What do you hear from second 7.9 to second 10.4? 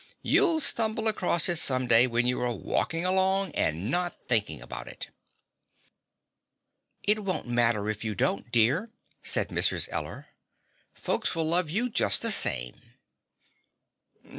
you don't, dear," said Mrs. Eller.